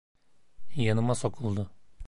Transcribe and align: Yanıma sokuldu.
Yanıma 0.75 1.15
sokuldu. 1.15 1.69